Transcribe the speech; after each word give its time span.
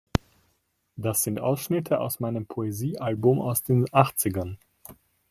Das 0.95 1.21
sind 1.21 1.39
Ausschnitte 1.39 1.99
aus 1.99 2.19
meinem 2.19 2.47
Poesiealbum 2.47 3.39
aus 3.39 3.61
den 3.61 3.85
achzigern. 3.91 4.57